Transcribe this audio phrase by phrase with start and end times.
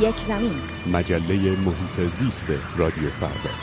[0.00, 0.50] یک زمین.
[0.92, 1.34] مجله
[1.66, 3.54] محیط زیست رادیو فردا.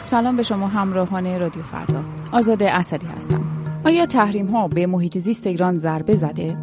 [0.00, 2.04] سلام به شما همراهان رادیو فردا.
[2.32, 3.44] آزاده اسدی هستم.
[3.84, 6.56] آیا تحریم ها به محیط زیست ایران ضربه زده؟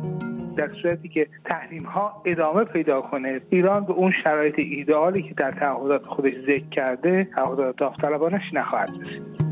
[0.58, 5.52] در صورتی که تحریم ها ادامه پیدا کنه ایران به اون شرایط ایدئالی که در
[5.52, 9.50] تعهدات خودش ذکر کرده تعهدات داوطلبانش نخواهد رسید.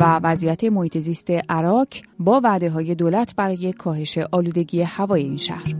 [0.00, 5.77] و وضعیت محیط زیست عراق با وعده های دولت برای کاهش آلودگی هوای این شهر.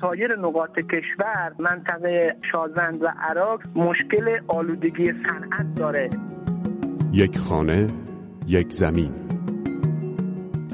[0.00, 6.10] سایر نقاط کشور منطقه شازند و عراق مشکل آلودگی صنعت داره.
[7.12, 7.86] یک خانه
[8.46, 9.23] یک زمین.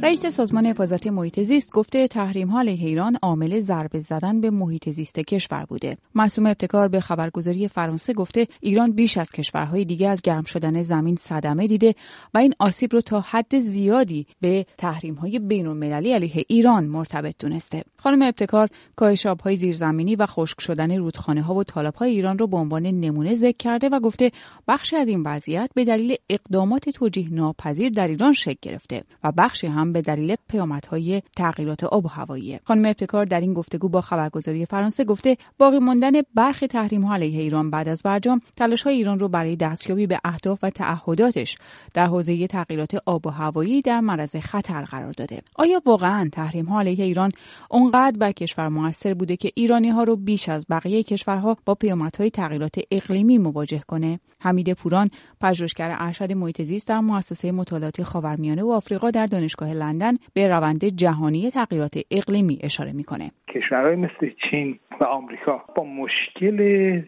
[0.03, 4.91] رئیس سازمان حفاظت محیط زیست گفته تحریم ها علیه ایران عامل ضربه زدن به محیط
[4.91, 5.97] زیست کشور بوده.
[6.15, 11.17] معصوم ابتکار به خبرگزاری فرانسه گفته ایران بیش از کشورهای دیگه از گرم شدن زمین
[11.17, 11.95] صدمه دیده
[12.35, 17.35] و این آسیب رو تا حد زیادی به تحریم های بین المللی علیه ایران مرتبط
[17.39, 17.83] دونسته.
[17.97, 22.47] خانم ابتکار کاهش آبهای زیرزمینی و خشک شدن رودخانه ها و تالاب های ایران رو
[22.47, 24.31] به عنوان نمونه ذکر کرده و گفته
[24.69, 29.67] بخشی از این وضعیت به دلیل اقدامات توجیه ناپذیر در ایران شکل گرفته و بخشی
[29.67, 32.59] هم به دلیل پیامدهای تغییرات آب و هوایی.
[32.65, 37.41] خانم ابتکار در این گفتگو با خبرگزاری فرانسه گفته باقی ماندن برخی تحریم ها علیه
[37.41, 41.59] ایران بعد از برجام تلاش های ایران رو برای دستیابی به اهداف و تعهداتش
[41.95, 45.43] در حوزه تغییرات آب و هوایی در معرض خطر قرار داده.
[45.55, 47.33] آیا واقعا تحریم ها علیه ایران
[47.71, 52.31] اونقدر بر کشور موثر بوده که ایرانی ها رو بیش از بقیه کشورها با پیامدهای
[52.31, 55.11] تغییرات اقلیمی مواجه کنه؟ حمید پوران
[55.41, 60.85] پژوهشگر ارشد محیط زیست در مؤسسه مطالعات خاورمیانه و آفریقا در دانشگاه لندن به روند
[60.85, 63.31] جهانی تغییرات اقلیمی اشاره می‌کنه.
[63.49, 66.59] کشورهای مثل چین و آمریکا با مشکل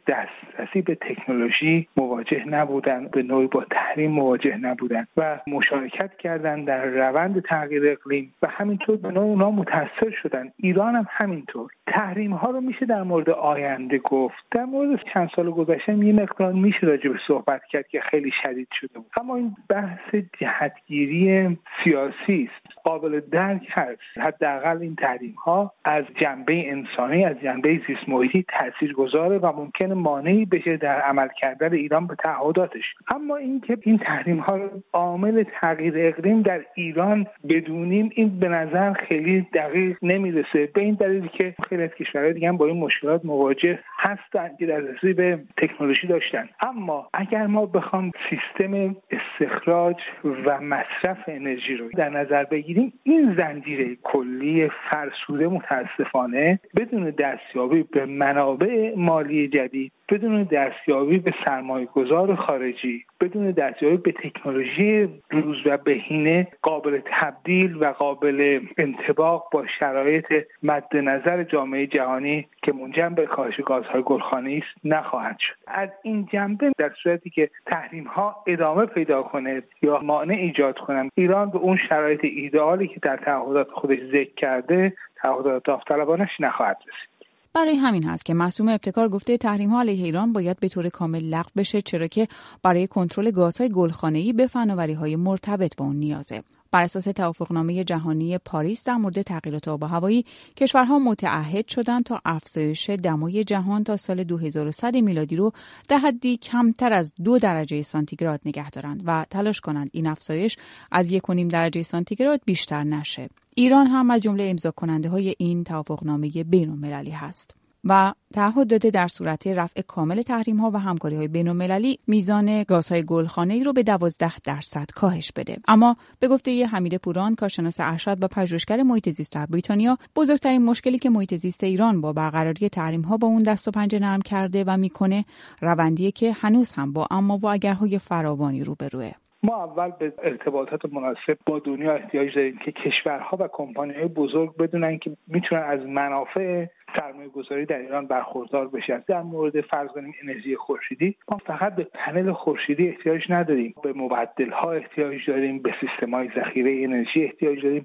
[0.08, 6.84] دسترسی به تکنولوژی مواجه نبودن به نوعی با تحریم مواجه نبودن و مشارکت کردن در
[6.84, 10.52] روند تغییر اقلیم و همینطور به نوع اونا متاثر شدن.
[10.56, 11.70] ایران هم همینطور.
[11.86, 14.44] تحریم ها رو میشه در مورد آینده گفت.
[14.50, 18.68] در مورد چند سال گذشته یه مقدار میشه راجع به صحبت کرد که خیلی شدید
[18.80, 19.10] شده بود.
[19.20, 22.61] اما این بحث جهتگیری سیاسی است.
[22.84, 24.00] قابل درک هست.
[24.16, 30.44] حداقل این تحریم ها از جنبه انسانی از جنبه زیست محیطی تاثیرگذاره و ممکن مانعی
[30.44, 32.94] بشه در عمل کردن ایران به تعهداتش.
[33.14, 34.58] اما اینکه این تحریم ها
[34.92, 40.66] عامل تغییر اقلیم در ایران بدونیم این به نظر خیلی دقیق نمی‌رسه.
[40.74, 44.66] به این دلیل که خیلی از کشورهای دیگه هم با این مشکلات مواجه هستند که
[44.66, 46.48] دسترسی به تکنولوژی داشتن.
[46.60, 52.71] اما اگر ما بخوام سیستم استخراج و مصرف انرژی رو در نظر بگیریم
[53.02, 61.86] این زنجیره کلی فرسوده متاسفانه بدون دستیابی به منابع مالی جدید بدون دستیابی به سرمایه
[61.86, 69.64] گذار خارجی بدون دستیابی به تکنولوژی روز و بهینه قابل تبدیل و قابل انتباق با
[69.78, 70.26] شرایط
[70.62, 75.54] مد نظر جامعه جهانی که منجر به کاهش گازهای گلخانه‌ای است نخواهد شد.
[75.66, 81.10] از این جنبه در صورتی که تحریم ها ادامه پیدا کنه یا مانع ایجاد کنند
[81.14, 82.24] ایران به اون شرایط
[82.62, 87.28] ایدئالی که در تعهدات خودش ذکر کرده تعهدات داوطلبانش نخواهد رسید.
[87.54, 91.22] برای همین هست که معصوم ابتکار گفته تحریم ها علیه ایران باید به طور کامل
[91.22, 92.28] لغو بشه چرا که
[92.62, 96.42] برای کنترل گازهای گلخانه‌ای به فناوری های مرتبط با اون نیازه.
[96.72, 100.24] بر اساس توافقنامه جهانی پاریس در مورد تغییرات آب و هوایی
[100.56, 105.52] کشورها متعهد شدند تا افزایش دمای جهان تا سال 2100 میلادی رو
[105.88, 110.56] در حدی کمتر از دو درجه سانتیگراد نگه دارند و تلاش کنند این افزایش
[110.90, 113.28] از یک درجه سانتیگراد بیشتر نشه.
[113.54, 117.61] ایران هم از جمله امضا کننده های این توافقنامه بین المللی هست.
[117.84, 123.02] و تعهد در صورت رفع کامل تحریم ها و همکاری های بین المللی میزان گازهای
[123.02, 125.56] گلخانه ای رو به 12 درصد کاهش بده.
[125.68, 130.98] اما به گفته حمید پوران کارشناس ارشد و پژوهشگر محیط زیست در بریتانیا بزرگترین مشکلی
[130.98, 134.64] که محیط زیست ایران با برقراری تحریم ها با اون دست و پنجه نرم کرده
[134.66, 135.24] و می‌کنه
[135.60, 139.12] روندیه که هنوز هم با اما و اگرهای فراوانی روبروه.
[139.42, 144.56] ما اول به ارتباطات مناسب با دنیا احتیاج داریم که کشورها و کمپانی های بزرگ
[144.56, 146.66] بدونن که می‌تونن از منافع
[146.98, 149.04] سرمایه گذاری در ایران برخوردار بشن.
[149.08, 153.74] در مورد فرض کنیم انرژی خورشیدی ما فقط به پنل خورشیدی احتیاج نداریم.
[153.82, 157.84] به مبدل ها احتیاج داریم به سیستم های ذخیره انرژی احتیاج داریم.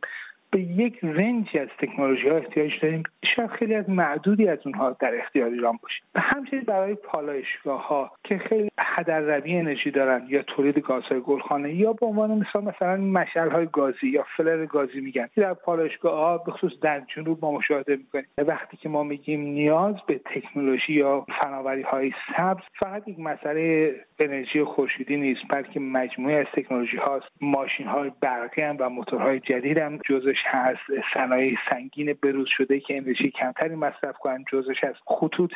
[0.51, 3.03] به یک رنجی از تکنولوژی ها احتیاج داریم.
[3.35, 8.37] شاید خیلی از معدودی از اونها در اختیار ایران باشه همچنین برای پالایشگاه ها که
[8.37, 8.69] خیلی
[9.07, 14.07] روی انرژی دارن یا تولید گازهای گلخانه یا به عنوان مثال مثلا مشعل های گازی
[14.07, 15.29] یا فلر گازی میگن.
[15.35, 18.25] در پالایشگاه ها به خصوص در جنوب ما مشاهده می‌کنیم.
[18.37, 24.63] وقتی که ما میگیم نیاز به تکنولوژی یا فناوری های سبز فقط یک مسئله انرژی
[24.63, 27.25] خورشیدی نیست بلکه مجموعه از تکنولوژی هاست.
[27.41, 29.97] ماشین های برقی هم و موتورهای جدید هم
[30.37, 31.03] جزش هست.
[31.13, 34.45] صنایع سنگین بروز شده که انرژی کمتری مصرف کنن.
[34.51, 35.51] جزش هست خطوط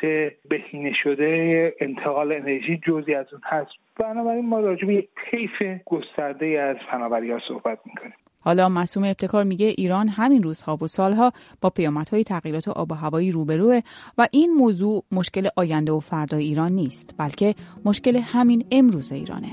[0.48, 3.70] بهینه شده انتقال انرژی جزی از اون هست.
[4.00, 8.12] بنابراین ما راجع به یک طیف گسترده از فناوری ها صحبت می‌کنیم.
[8.40, 13.32] حالا مسوم ابتکار میگه ایران همین روزها و سالها با پیامدهای تغییرات آب و هوایی
[13.32, 13.80] روبروه
[14.18, 17.54] و این موضوع مشکل آینده و فردای ایران نیست بلکه
[17.84, 19.52] مشکل همین امروز ایرانه.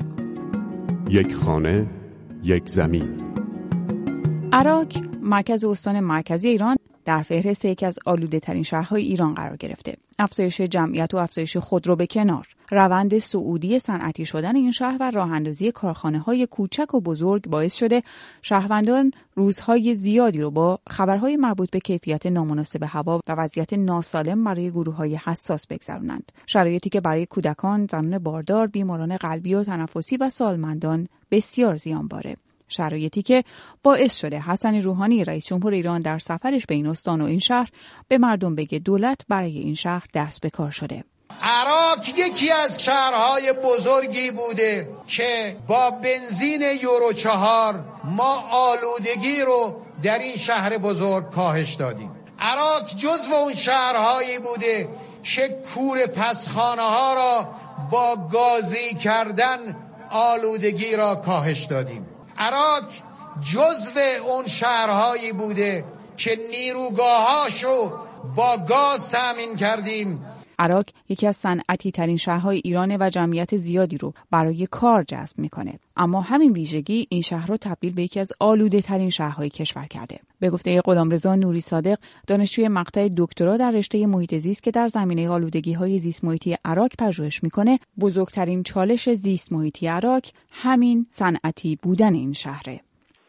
[1.09, 1.85] یک خانه
[2.43, 3.28] یک زمین.
[4.53, 4.87] عراق
[5.21, 9.97] مرکز استان مرکزی ایران در فهرست یکی از آلوده ترین شهرهای ایران قرار گرفته.
[10.19, 12.47] افزایش جمعیت و افزایش خودرو به کنار.
[12.71, 17.75] روند سعودی صنعتی شدن این شهر و راه اندازی کارخانه های کوچک و بزرگ باعث
[17.75, 18.03] شده
[18.41, 24.71] شهروندان روزهای زیادی رو با خبرهای مربوط به کیفیت نامناسب هوا و وضعیت ناسالم برای
[24.71, 26.31] گروه های حساس بگذرونند.
[26.45, 32.35] شرایطی که برای کودکان، زنان باردار، بیماران قلبی و تنفسی و سالمندان بسیار زیان باره.
[32.69, 33.44] شرایطی که
[33.83, 37.69] باعث شده حسن روحانی رئیس جمهور ایران در سفرش به این استان و این شهر
[38.07, 41.04] به مردم بگه دولت برای این شهر دست به کار شده.
[41.42, 50.19] عراق یکی از شهرهای بزرگی بوده که با بنزین یورو چهار ما آلودگی رو در
[50.19, 52.12] این شهر بزرگ کاهش دادیم.
[52.39, 54.89] عراق جزو اون شهرهایی بوده
[55.24, 57.48] که کور پسخانه ها را
[57.92, 59.75] با گازی کردن
[60.12, 62.08] آلودگی را کاهش دادیم.
[62.39, 62.83] عراق
[63.41, 65.86] جزو اون شهرهایی بوده
[66.18, 67.94] که نیروگاهاشو
[68.36, 70.25] با گاز تأمین کردیم.
[70.59, 75.79] عراق یکی از صنعتی ترین شهرهای ایرانه و جمعیت زیادی رو برای کار جذب می‌کنه.
[75.97, 80.19] اما همین ویژگی این شهر رو تبدیل به یکی از آلوده ترین شهرهای کشور کرده.
[80.39, 85.29] به گفته غلامرضا نوری صادق دانشجوی مقطع دکترا در رشته محیط زیست که در زمینه
[85.29, 92.13] آلودگی های زیست محیطی عراق پژوهش می‌کنه بزرگترین چالش زیست محیطی عراق همین صنعتی بودن
[92.13, 92.81] این شهره.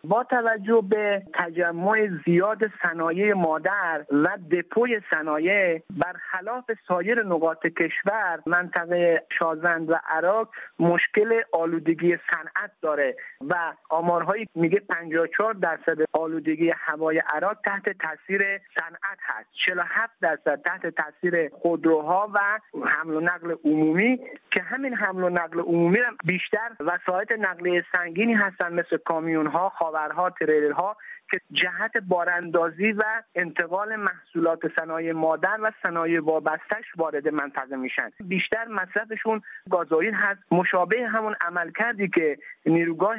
[0.04, 9.22] با توجه به تجمع زیاد صنایع مادر و دپوی صنایع برخلاف سایر نقاط کشور منطقه
[9.38, 10.48] شازند و عراق
[10.78, 13.16] مشکل آلودگی صنعت داره
[13.48, 19.48] و آمارهایی میگه 54 درصد آلودگی هوای عراق تحت تاثیر صنعت هست.
[19.66, 22.40] 47 درصد تحت تاثیر خودروها و
[22.86, 24.20] حمل و نقل عمومی
[24.50, 30.30] که همین حمل و نقل عمومی بیشتر وسایط نقلیه سنگینی هستن مثل کامیون ها خاورها
[30.30, 30.96] تریلرها
[31.30, 33.02] که جهت باراندازی و
[33.34, 38.10] انتقال محصولات صنایع مادر و صنایع وابستش وارد منطقه میشن.
[38.20, 40.40] بیشتر مصرفشون گازوئیل هست.
[40.50, 43.16] مشابه همون عملکردی که نیروگاه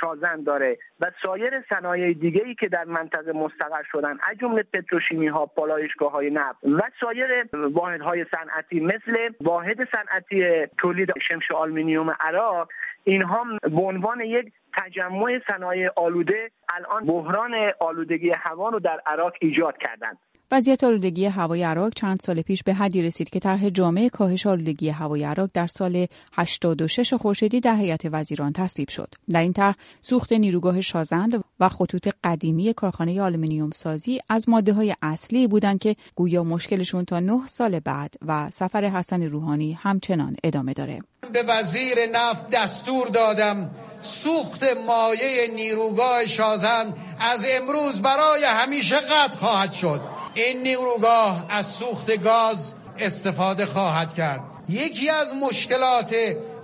[0.00, 5.28] شازند داره و سایر صنایع دیگه ای که در منطقه مستقر شدن از جمله پتروشیمی
[5.28, 12.14] ها پالایشگاه های نفت و سایر واحد های صنعتی مثل واحد صنعتی تولید شمش آلومینیوم
[12.20, 12.68] اراک
[13.04, 19.78] اینها به عنوان یک تجمع صنایع آلوده الان بحران آلودگی هوا رو در اراک ایجاد
[19.78, 20.18] کردند
[20.52, 24.88] وضعیت آلودگی هوای اراک چند سال پیش به حدی رسید که طرح جامع کاهش آلودگی
[24.88, 29.14] هوای اراک در سال 86 خورشیدی در هیئت وزیران تصویب شد.
[29.30, 34.94] در این طرح سوخت نیروگاه شازند و خطوط قدیمی کارخانه آلومینیوم سازی از ماده های
[35.02, 40.72] اصلی بودند که گویا مشکلشون تا 9 سال بعد و سفر حسن روحانی همچنان ادامه
[40.72, 41.00] داره.
[41.32, 49.72] به وزیر نفت دستور دادم سوخت مایع نیروگاه شازند از امروز برای همیشه قطع خواهد
[49.72, 54.40] شد این نیروگاه از سوخت گاز استفاده خواهد کرد.
[54.68, 56.14] یکی از مشکلات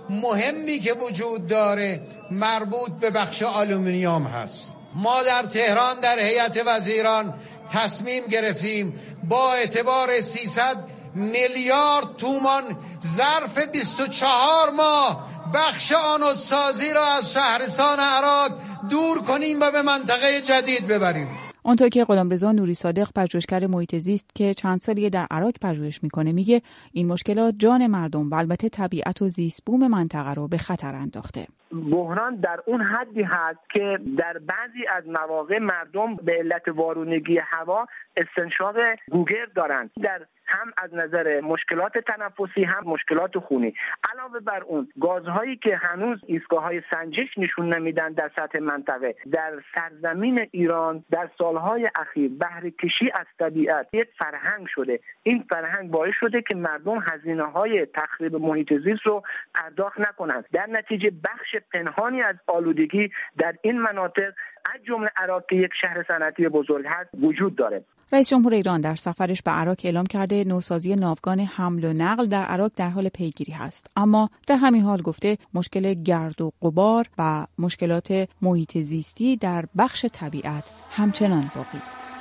[0.09, 4.73] مهمی که وجود داره مربوط به بخش آلومینیوم هست.
[4.95, 7.33] ما در تهران در هیئت وزیران
[7.73, 10.77] تصمیم گرفتیم با اعتبار 300
[11.15, 12.63] میلیارد تومان
[13.05, 18.51] ظرف 24 ماه بخش آنودسازی را از شهرستان عراق
[18.89, 21.46] دور کنیم و به منطقه جدید ببریم.
[21.67, 26.31] آنطور که غلامرضا نوری صادق پژوهشگر محیط زیست که چند سالی در عراق پژوهش می‌کنه
[26.31, 26.61] میگه
[26.93, 31.47] این مشکلات جان مردم و البته طبیعت و زیست بوم منطقه رو به خطر انداخته.
[31.91, 37.85] بحران در اون حدی هست که در بعضی از مواقع مردم به علت وارونگی هوا
[38.17, 38.75] استنشاق
[39.11, 39.89] گوگر دارند.
[40.03, 43.73] در هم از نظر مشکلات تنفسی هم مشکلات خونی.
[44.13, 49.51] علاوه بر اون گازهایی که هنوز ایستگاه های سنجش نشون نمیدن در سطح منطقه در
[49.75, 54.99] سرزمین ایران در سالهای اخیر بهره کشی از طبیعت یک فرهنگ شده.
[55.23, 59.23] این فرهنگ باعث شده که مردم هزینه های تخریب محیط زیست رو
[59.55, 60.45] پرداخت نکنند.
[60.53, 64.33] در نتیجه بخش پنهانی از آلودگی در این مناطق
[64.73, 67.83] از جمله عراق که یک شهر صنعتی بزرگ هست وجود داره.
[68.11, 72.43] رئیس جمهور ایران در سفرش به عراق اعلام کرده نوسازی ناوگان حمل و نقل در
[72.43, 73.91] عراق در حال پیگیری هست.
[73.95, 80.05] اما در همین حال گفته مشکل گرد و غبار و مشکلات محیط زیستی در بخش
[80.13, 82.16] طبیعت همچنان باقی است.